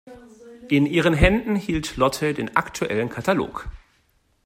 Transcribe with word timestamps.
In 0.67 0.87
ihren 0.87 1.13
Händen 1.13 1.55
hielt 1.55 1.95
Lotte 1.95 2.33
den 2.33 2.55
aktuellen 2.57 3.09
Katalog. 3.09 3.69